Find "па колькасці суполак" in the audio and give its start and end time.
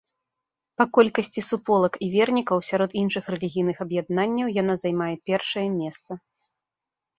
0.81-1.93